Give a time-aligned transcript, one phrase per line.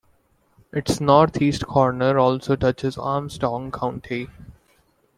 [0.73, 4.29] Its northeast corner also touches Armstrong County.